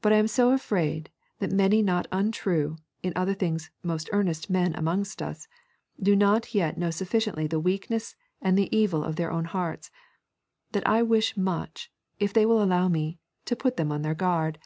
But 0.00 0.12
I 0.12 0.16
am 0.18 0.28
so 0.28 0.52
afraid 0.52 1.10
that 1.40 1.50
many 1.50 1.82
not 1.82 2.06
untrue, 2.12 2.76
and 3.02 3.10
in 3.10 3.12
other 3.20 3.34
things 3.34 3.68
most 3.82 4.08
earnest 4.12 4.48
men 4.48 4.76
amongst 4.76 5.20
us, 5.20 5.48
do 6.00 6.14
not 6.14 6.54
yet 6.54 6.78
know 6.78 6.92
sufficiently 6.92 7.48
the 7.48 7.58
weakness 7.58 8.14
and 8.40 8.56
the 8.56 8.68
evil 8.70 9.02
of 9.02 9.16
their 9.16 9.32
own 9.32 9.46
hearts, 9.46 9.90
that 10.70 10.86
I 10.86 11.02
wish 11.02 11.36
much, 11.36 11.90
if 12.20 12.32
they 12.32 12.46
will 12.46 12.62
allow 12.62 12.86
me, 12.86 13.18
to 13.46 13.56
put 13.56 13.76
them 13.76 13.90
on 13.90 14.02
their 14.02 14.14
guard. 14.14 14.60